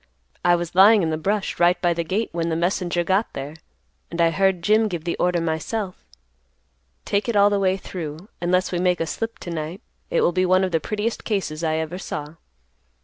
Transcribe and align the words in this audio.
"I 0.43 0.55
was 0.55 0.73
lying 0.73 1.03
in 1.03 1.11
the 1.11 1.15
brush, 1.19 1.59
right 1.59 1.79
by 1.79 1.93
the 1.93 2.03
gate 2.03 2.29
when 2.31 2.49
the 2.49 2.55
messenger 2.55 3.03
got 3.03 3.33
there, 3.33 3.53
and 4.09 4.19
I 4.19 4.31
heard 4.31 4.63
Jim 4.63 4.87
give 4.87 5.03
the 5.03 5.15
order 5.17 5.39
myself. 5.39 6.07
Take 7.05 7.29
it 7.29 7.35
all 7.35 7.51
the 7.51 7.59
way 7.59 7.77
through, 7.77 8.27
unless 8.41 8.71
we 8.71 8.79
make 8.79 8.99
a 8.99 9.05
slip 9.05 9.37
to 9.37 9.51
night, 9.51 9.79
it 10.09 10.21
will 10.21 10.31
be 10.31 10.43
one 10.47 10.63
of 10.63 10.71
the 10.71 10.79
prettiest 10.79 11.23
cases 11.23 11.63
I 11.63 11.75
ever 11.75 11.99
saw." 11.99 12.33